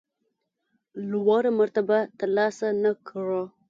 لوړه 1.09 1.51
مرتبه 1.59 1.97
ترلاسه 2.19 2.67
نه 2.83 2.91
کړه. 3.07 3.41